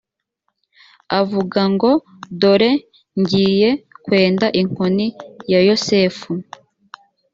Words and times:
avuga 1.19 1.61
ngo 1.73 1.91
dore 2.39 2.71
ngiye 3.19 3.69
kwenda 4.03 4.47
inkoni 4.61 5.07
ya 5.51 5.59
yosefu 5.67 6.31